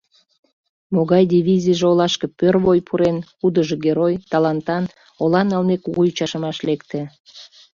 [0.93, 4.83] Могай дивизийже олашке пӧрвой пурен, кудыжо герой, талантан,—
[5.23, 6.99] ола налмек, кугу ӱчашымаш лекте.